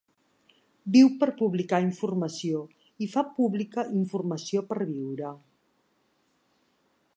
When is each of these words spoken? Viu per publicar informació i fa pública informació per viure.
Viu 0.93 1.11
per 1.23 1.27
publicar 1.41 1.79
informació 1.87 2.63
i 3.07 3.09
fa 3.13 3.25
pública 3.37 3.87
informació 4.01 4.67
per 4.73 4.81
viure. 4.95 5.37